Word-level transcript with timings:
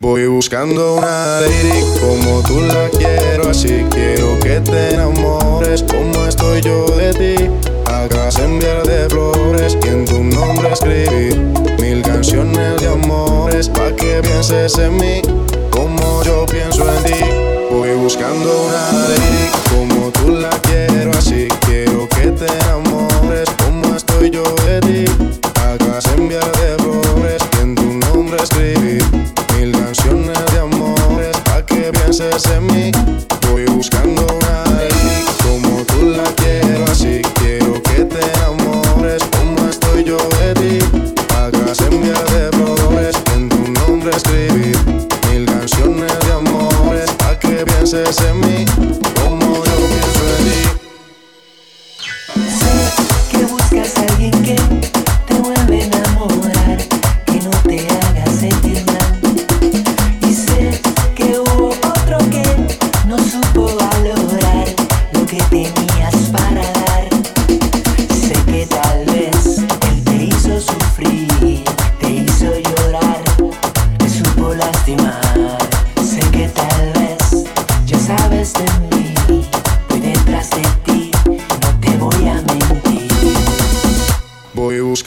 Voy 0.00 0.28
buscando 0.28 0.94
una 0.94 1.40
lady 1.40 1.82
como 2.00 2.40
tú 2.42 2.60
la 2.60 2.88
quiero, 2.88 3.50
así 3.50 3.84
quiero 3.90 4.38
que 4.38 4.60
te 4.60 4.94
enamores 4.94 5.82
como 5.82 6.24
estoy 6.24 6.60
yo 6.60 6.86
de 6.86 7.12
ti. 7.14 7.50
Hagas 7.86 8.38
enviar 8.38 8.84
de 8.84 9.08
flores 9.08 9.76
y 9.82 9.88
en 9.88 10.04
tu 10.04 10.22
nombre 10.22 10.70
escribí 10.72 11.34
mil 11.82 12.00
canciones 12.02 12.80
de 12.80 12.86
amores 12.86 13.68
pa' 13.68 13.90
que 13.96 14.20
pienses 14.22 14.78
en 14.78 14.98
mí 14.98 15.20
como 15.68 16.22
yo 16.22 16.46
pienso 16.46 16.84
en 16.88 17.02
ti. 17.02 17.24
Voy 17.68 17.90
buscando 17.94 18.66
una 18.68 18.92
lady 18.92 19.50
como 19.68 20.12
tú 20.12 20.28
la 20.28 20.50
quiero, 20.60 21.10
así 21.18 21.48
quiero 21.66 22.08
que 22.10 22.30
te 22.30 22.46
enamores 22.46 23.50
como 23.64 23.96
estoy 23.96 24.30
yo 24.30 24.44
de 24.44 24.62
ti. 24.62 24.67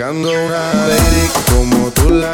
buscando 0.01 0.31
una 0.31 0.71
baby 0.87 1.29
como 1.53 1.91
tú 1.91 2.09
la 2.09 2.31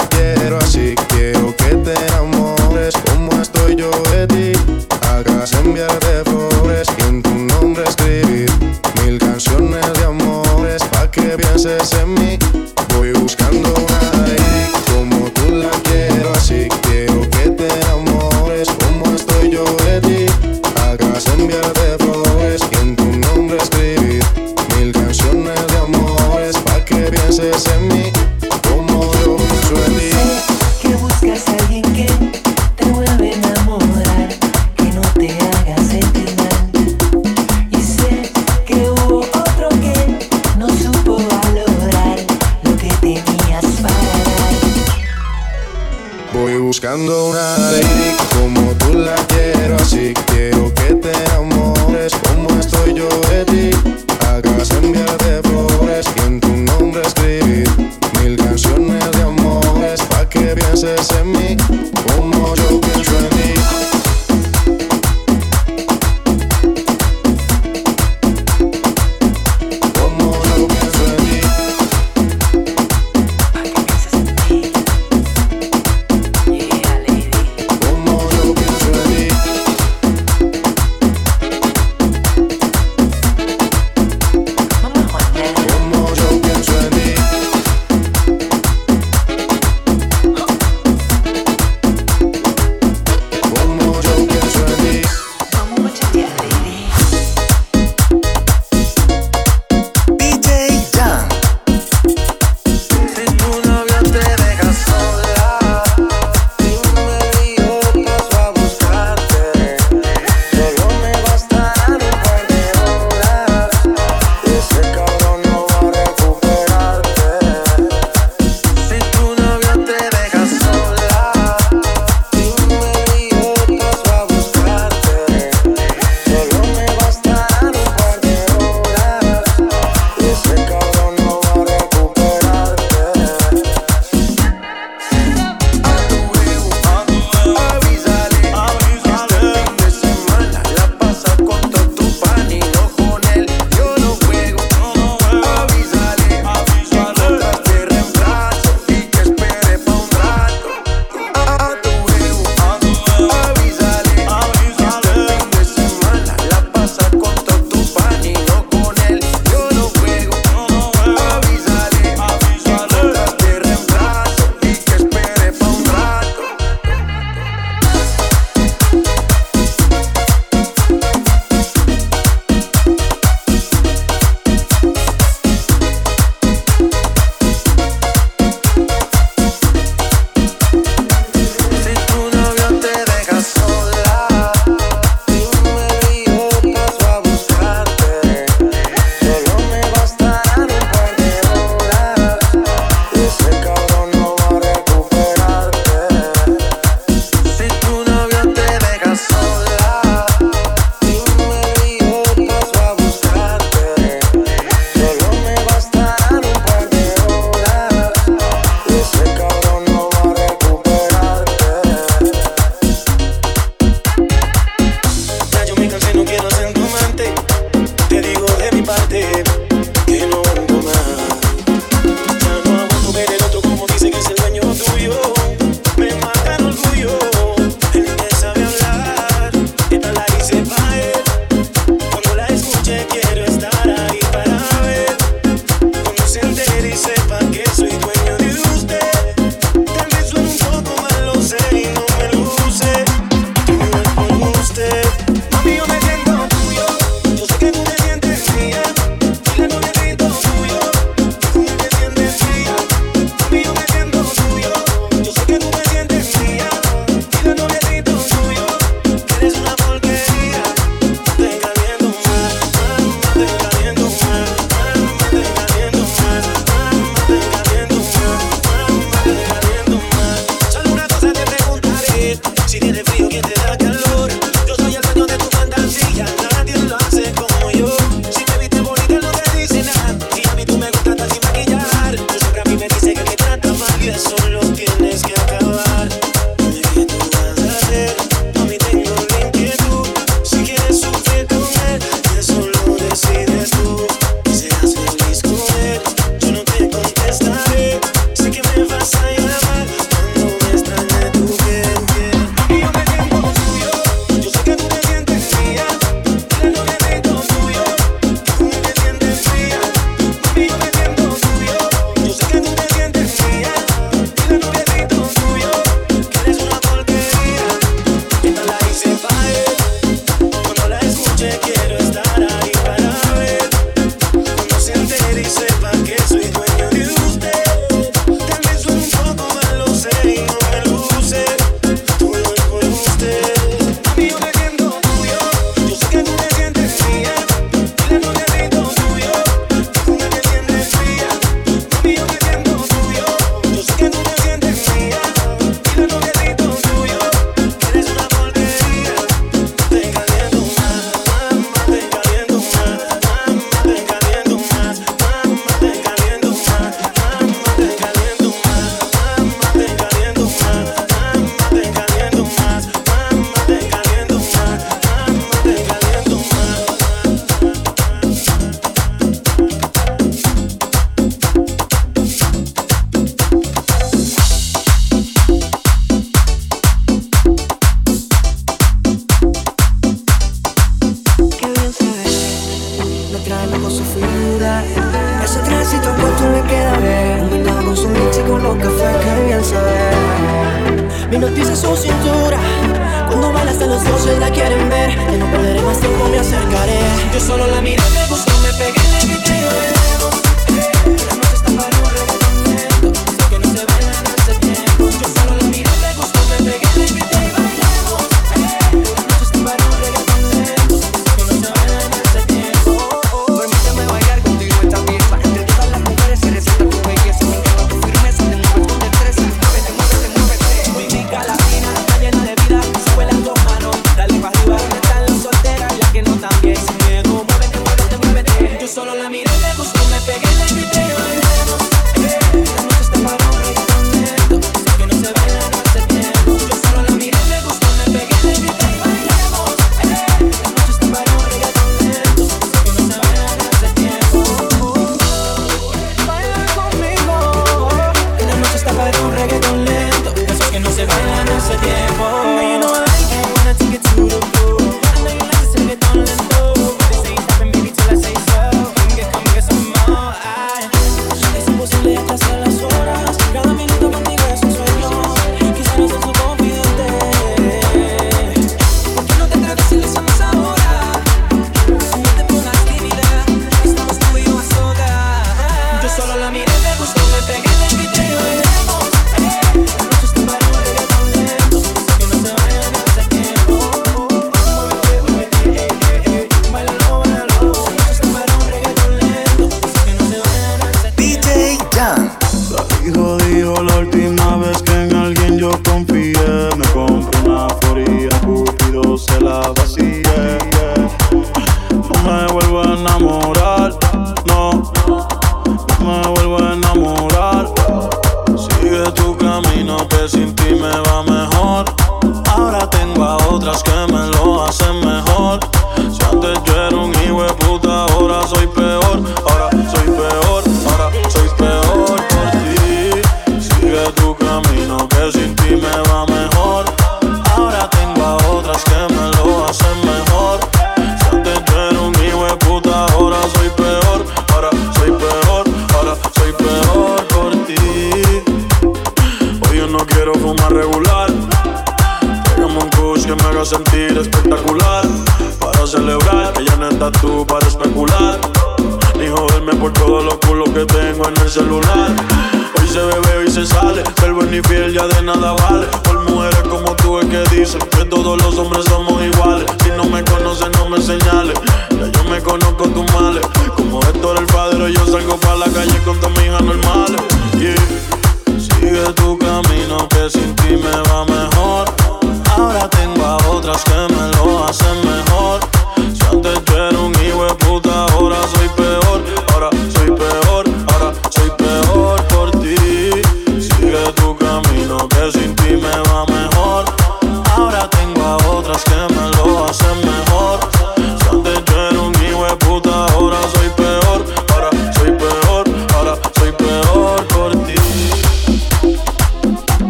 señales. 561.02 561.58
Ya 561.92 562.08
yo 562.08 562.24
me 562.30 562.42
conozco 562.42 562.90
tus 562.90 563.14
males. 563.14 563.46
Como 563.76 564.02
Héctor 564.02 564.40
el 564.40 564.46
padre, 564.48 564.94
yo 564.94 565.06
salgo 565.06 565.38
para 565.38 565.58
la 565.58 565.66
calle 565.68 565.87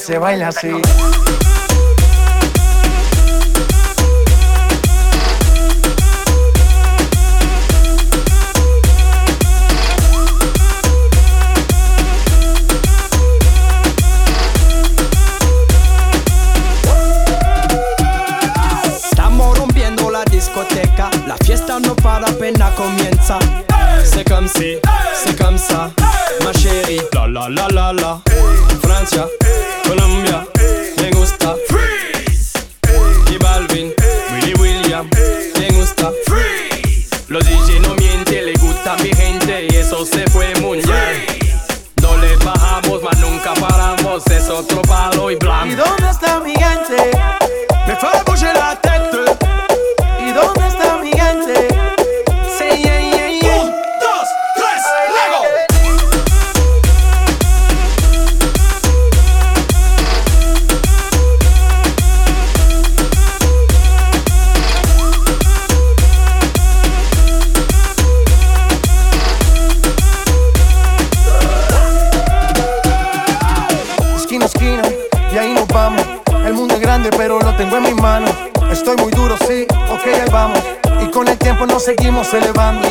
Se 0.00 0.16
baile 0.18 0.44
así. 0.44 0.68
Estamos 19.04 19.58
rompiendo 19.58 20.10
la 20.10 20.24
discoteca. 20.24 21.10
La 21.26 21.36
fiesta 21.44 21.78
no 21.78 21.94
para 21.94 22.26
pena 22.28 22.74
comienza. 22.74 23.38
Se 24.02 24.24
cansa. 24.24 24.60
Se 25.22 25.36
cansa. 25.36 25.90
Ma 26.42 26.52
chérie. 26.52 27.06
La, 27.12 27.28
la, 27.28 27.48
la, 27.50 27.68
la, 27.68 27.92
la. 27.92 28.22
Francia. 28.80 29.26
Poco 81.60 81.66
nos 81.66 81.84
seguimos 81.84 82.32
elevando. 82.32 82.88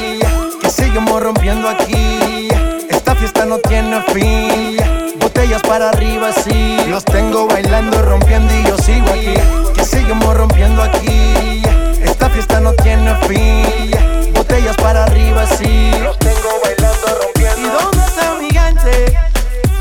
Que 0.61 0.69
seguimos 0.69 1.21
rompiendo 1.21 1.67
aquí. 1.67 2.47
Esta 2.89 3.15
fiesta 3.15 3.45
no 3.45 3.57
tiene 3.57 4.01
fin. 4.13 4.77
Botellas 5.19 5.61
para 5.63 5.89
arriba, 5.89 6.31
sí. 6.31 6.77
Los 6.87 7.03
tengo 7.05 7.47
bailando, 7.47 8.01
rompiendo 8.01 8.53
y 8.53 8.63
yo 8.67 8.77
sigo 8.77 9.09
aquí. 9.09 9.33
Que 9.73 9.83
seguimos 9.83 10.35
rompiendo 10.35 10.83
aquí. 10.83 11.63
Esta 12.03 12.29
fiesta 12.29 12.59
no 12.59 12.73
tiene 12.73 13.15
fin. 13.27 14.33
Botellas 14.33 14.75
para 14.77 15.05
arriba, 15.05 15.45
sí. 15.47 15.91
Los 16.03 16.17
tengo 16.19 16.49
bailando, 16.63 17.07
rompiendo. 17.21 17.61
¿Y 17.61 17.71
dónde 17.71 18.05
está 18.05 18.33
mi 18.39 18.49
gente? 18.51 19.17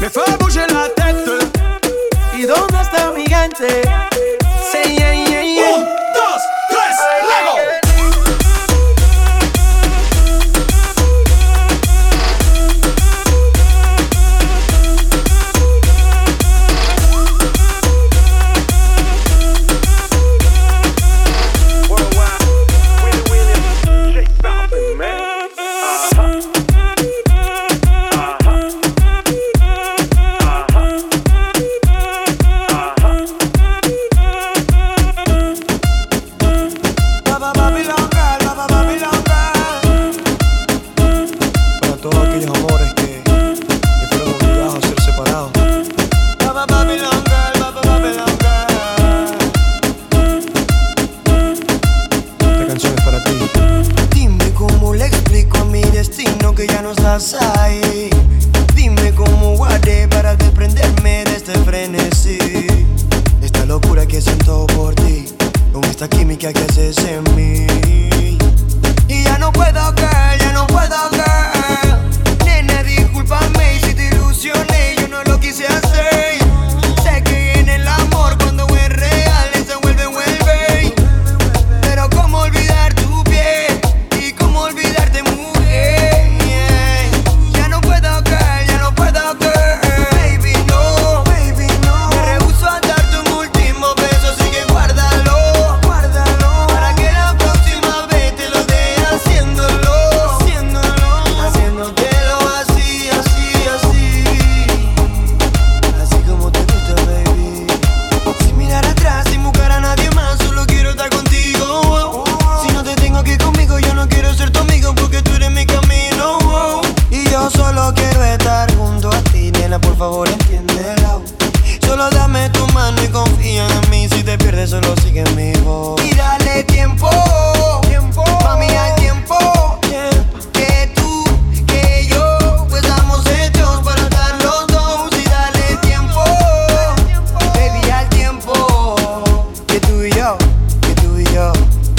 Me 0.00 0.08
fue 0.08 0.24
a 0.24 0.66
la 0.72 0.88
tête. 0.94 1.30
¿Y 2.34 2.42
dónde 2.42 2.80
está 2.80 3.10
mi 3.10 3.26
gente? 3.26 4.17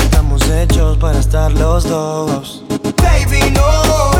estamos 0.03 0.49
hechos 0.49 0.97
para 0.97 1.19
estar 1.19 1.51
los 1.51 1.83
dos. 1.83 2.63
Baby, 2.97 3.51
no. 3.51 4.18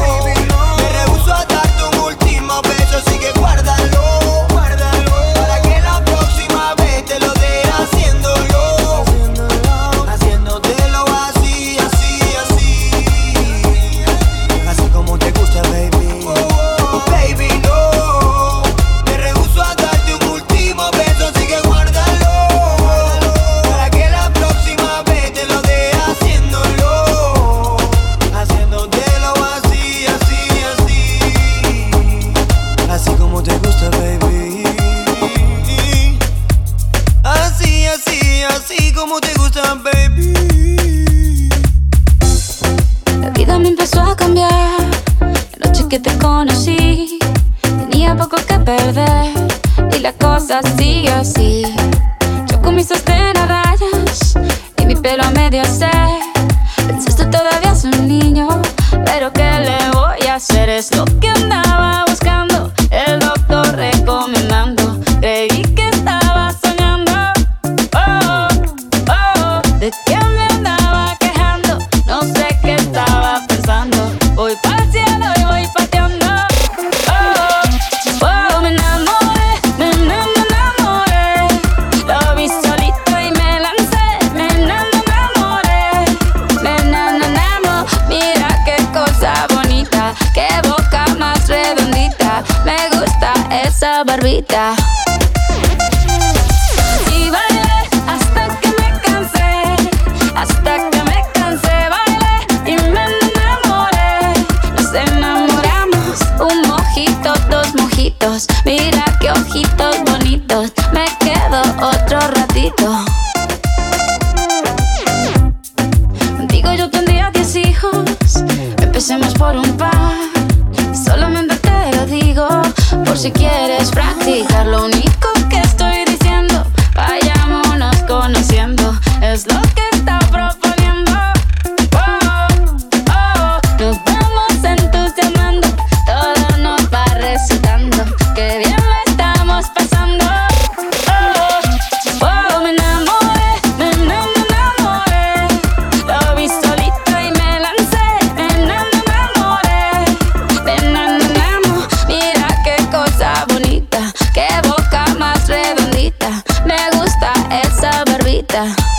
that. 158.51 158.98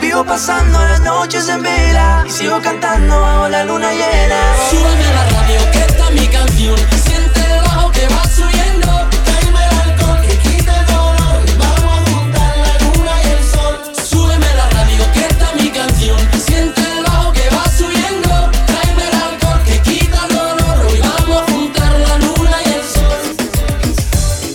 Vivo 0.00 0.24
pasando 0.24 0.76
las 0.80 1.00
noches 1.02 1.48
en 1.48 1.62
vela 1.62 2.24
y 2.26 2.30
sigo 2.30 2.60
cantando 2.60 3.20
bajo 3.20 3.48
la 3.48 3.64
luna 3.64 3.92
llena. 3.92 4.40
Súbeme 4.68 5.06
a 5.06 5.12
la 5.14 5.24
radio 5.30 5.70
que 5.70 5.78
está 5.78 6.10
mi 6.10 6.26
canción. 6.26 6.76
Siente 7.04 7.40
el 7.40 7.62
bajo 7.62 7.92
que 7.92 8.08
va 8.08 8.24
subiendo. 8.24 9.08
Tráeme 9.24 9.60
el 9.68 9.90
alcohol 9.90 10.20
que 10.22 10.36
quita 10.36 10.80
el 10.80 10.86
dolor. 10.86 11.42
Vamos 11.58 12.00
a 12.00 12.10
juntar 12.10 12.56
la 12.58 12.78
luna 12.84 13.12
y 13.22 13.28
el 13.30 13.44
sol. 13.44 13.80
Súbeme 14.04 14.46
a 14.46 14.54
la 14.56 14.70
radio 14.70 15.12
que 15.12 15.20
está 15.20 15.52
mi 15.54 15.70
canción. 15.70 16.18
Siente 16.44 16.80
el 16.80 17.04
bajo 17.04 17.32
que 17.32 17.48
va 17.54 17.64
subiendo. 17.78 18.50
Tráeme 18.66 19.04
el 19.06 19.14
alcohol 19.14 19.62
que 19.64 19.78
quita 19.82 20.26
el 20.26 20.34
dolor. 20.34 20.86
Hoy 20.88 21.00
vamos 21.00 21.42
a 21.42 21.52
juntar 21.52 21.92
la 22.00 22.18
luna 22.18 22.56
y 22.66 22.72
el 22.72 22.82
sol. 22.82 23.20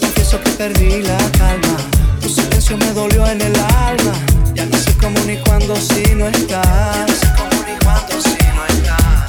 Confieso 0.02 0.42
que 0.42 0.50
perdí 0.52 1.02
la 1.02 1.18
calma. 1.38 1.78
Tu 2.22 2.28
silencio 2.28 2.78
me 2.78 2.92
dolió 2.92 3.26
en 3.28 3.40
el 3.40 3.56
alma 3.56 3.75
si 5.74 6.14
no 6.14 6.28
estás. 6.28 7.22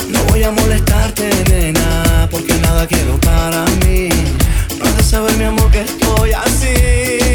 No 0.08 0.22
voy 0.28 0.42
a 0.42 0.50
molestarte, 0.50 1.30
nena, 1.48 2.28
porque 2.30 2.52
nada 2.58 2.86
quiero 2.86 3.18
para 3.20 3.64
mí. 3.86 4.10
No 4.78 4.92
de 4.92 5.02
saber, 5.02 5.34
mi 5.38 5.44
amor, 5.44 5.70
que 5.70 5.80
estoy 5.80 6.32
así. 6.32 7.25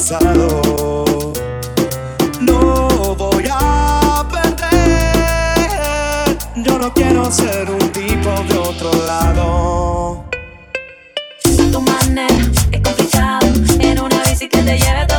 pasado. 0.00 1.32
No 2.40 3.14
voy 3.16 3.44
a 3.52 4.26
perder. 4.32 5.70
Yo 6.56 6.78
no 6.78 6.92
quiero 6.94 7.30
ser 7.30 7.70
un 7.70 7.92
tipo 7.92 8.30
de 8.48 8.58
otro 8.58 8.90
lado. 9.06 10.24
Tu 11.72 11.80
manera 11.82 12.50
es 12.72 12.80
complicado. 12.80 13.46
En 13.78 14.00
una 14.00 14.22
bici 14.24 14.48
que 14.48 14.62
te 14.62 14.78
lleve 14.78 15.09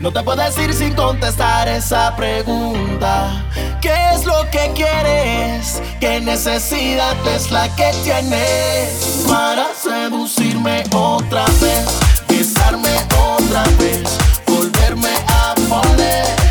No 0.00 0.12
te 0.12 0.22
puedes 0.22 0.58
ir 0.58 0.74
sin 0.74 0.92
contestar 0.94 1.68
esa 1.68 2.16
pregunta. 2.16 3.44
¿Qué 3.80 3.94
es 4.12 4.24
lo 4.24 4.48
que 4.50 4.72
quieres? 4.74 5.80
¿Qué 6.00 6.20
necesidad 6.20 7.14
es 7.26 7.52
la 7.52 7.68
que 7.76 7.92
tienes 8.02 9.24
para 9.28 9.66
seducirme 9.74 10.82
otra 10.92 11.44
vez, 11.60 12.00
besarme 12.28 12.90
otra 13.36 13.62
vez, 13.78 14.18
volverme 14.46 15.14
a 15.28 15.54
poner? 15.68 16.41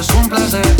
es 0.00 0.10
un 0.10 0.28
placer. 0.28 0.76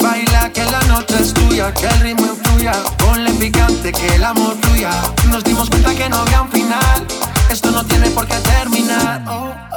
Baila 0.00 0.50
que 0.52 0.64
la 0.64 0.80
noche 0.84 1.16
es 1.20 1.34
tuya, 1.34 1.72
que 1.72 1.86
el 1.86 2.00
ritmo 2.00 2.36
fluya. 2.44 2.72
Ponle 2.98 3.30
picante 3.32 3.92
que 3.92 4.14
el 4.14 4.24
amor 4.24 4.56
fluya. 4.62 4.90
Nos 5.30 5.44
dimos 5.44 5.68
cuenta 5.68 5.94
que 5.94 6.08
no 6.08 6.18
había 6.18 6.42
un 6.42 6.50
final. 6.50 7.06
Esto 7.50 7.70
no 7.70 7.84
tiene 7.84 8.10
por 8.10 8.26
qué 8.26 8.36
terminar. 8.36 9.24
Oh. 9.28 9.67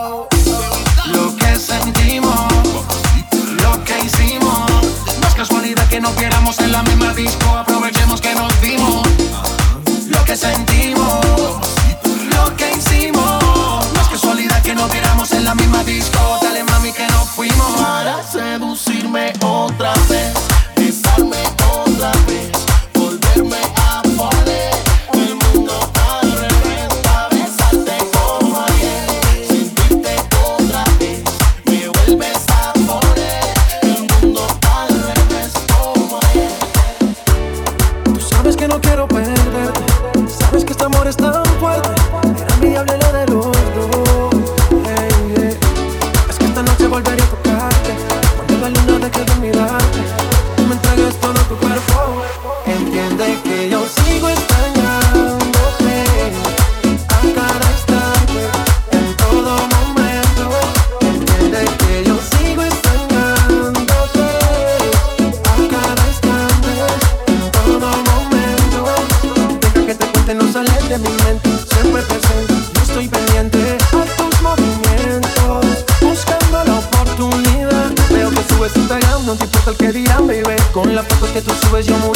nubes 81.72 81.88
yo 81.88 82.11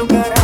do 0.00 0.06
caralho. 0.06 0.39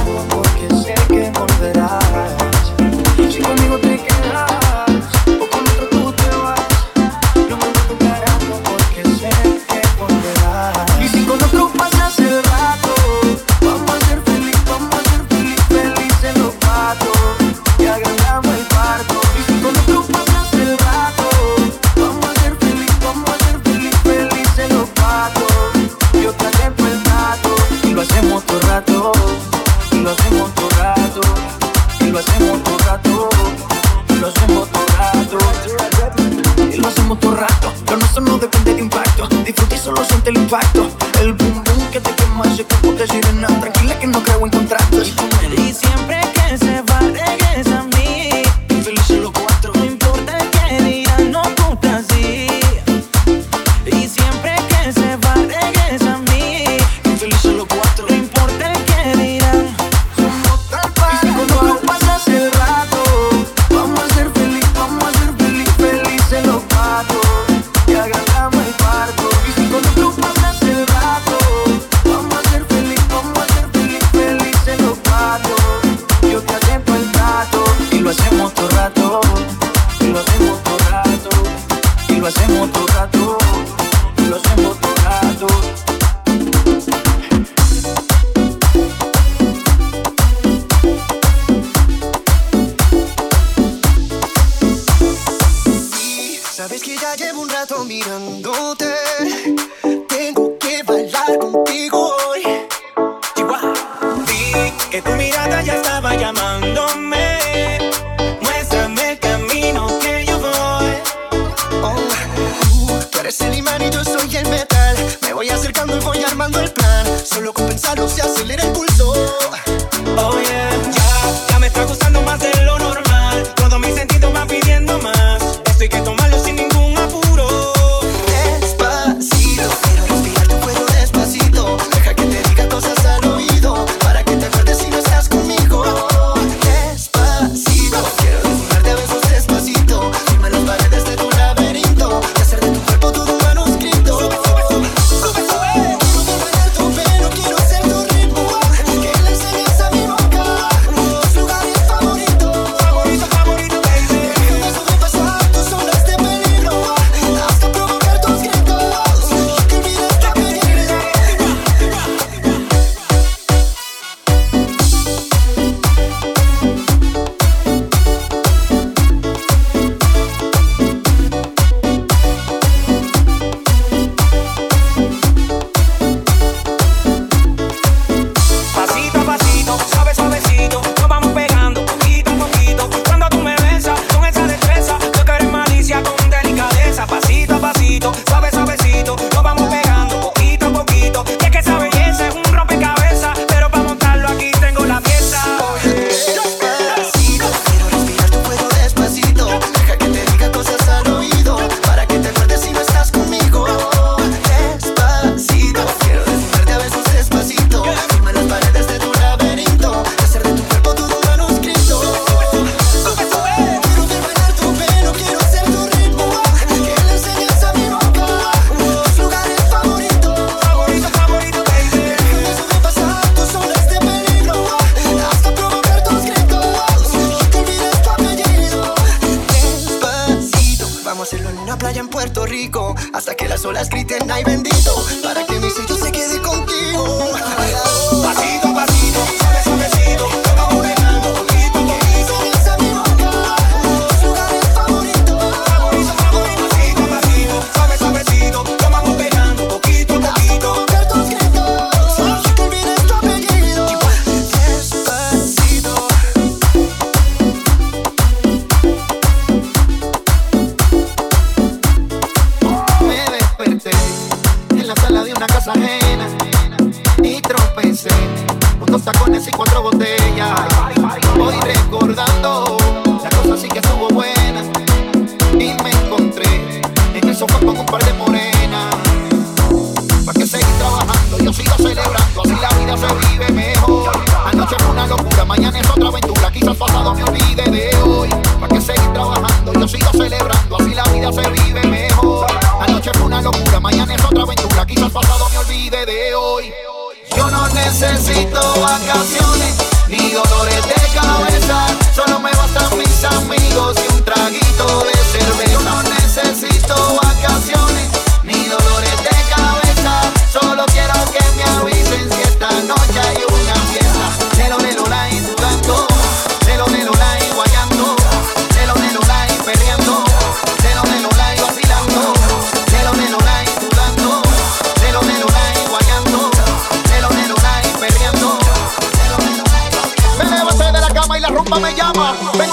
Llama. 332.13 332.66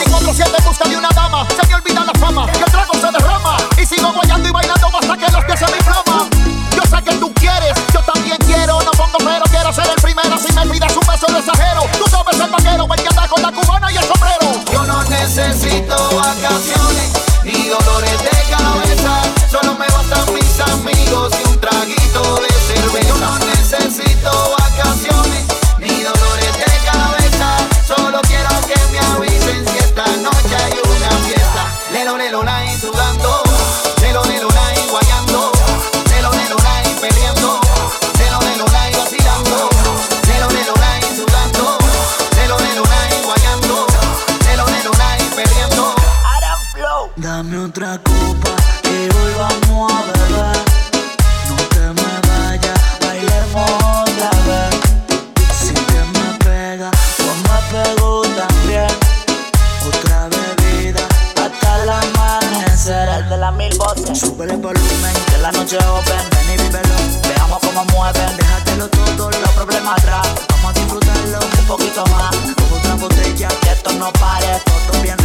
no 74.04 74.12
pares, 74.20 74.62
otro 74.76 75.02
bien 75.02 75.23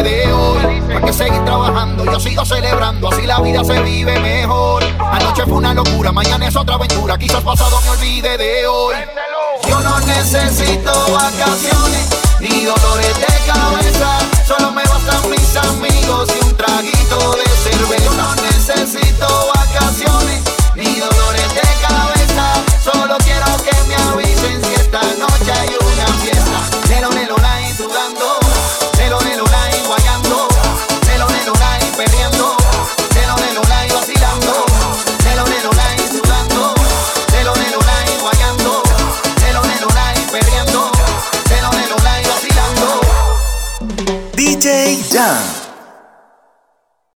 de 0.00 0.32
hoy. 0.32 0.82
Hay 0.94 1.02
que 1.02 1.12
seguir 1.12 1.44
trabajando, 1.44 2.04
yo 2.04 2.18
sigo 2.20 2.44
celebrando, 2.44 3.10
así 3.10 3.26
la 3.26 3.40
vida 3.40 3.64
se 3.64 3.80
vive 3.82 4.18
mejor. 4.20 4.82
Anoche 5.12 5.44
fue 5.44 5.54
una 5.54 5.74
locura, 5.74 6.12
mañana 6.12 6.46
es 6.46 6.56
otra 6.56 6.76
aventura, 6.76 7.18
quizás 7.18 7.42
pasado 7.42 7.80
me 7.82 7.90
olvide 7.90 8.38
de 8.38 8.66
hoy. 8.66 8.94
Yo 9.68 9.80
no 9.80 9.98
necesito 10.00 10.92
vacaciones 11.12 12.08
ni 12.40 12.64
dolores 12.64 13.18
de 13.18 13.52
cabeza, 13.52 14.18
solo 14.46 14.70
me 14.72 14.82
bastan 14.84 15.30
mis 15.30 15.56
amigos 15.56 16.28
y 16.40 16.44
un 16.44 16.56
traguito 16.56 17.36
de 17.36 17.48
cerveza. 17.62 18.04
Yo 18.04 18.12
no 18.14 18.34
necesito 18.36 19.52
vacaciones 19.54 20.42
ni 20.74 20.98
dolores 20.98 21.54
de 21.54 21.86
cabeza, 21.86 22.54
solo 22.82 23.18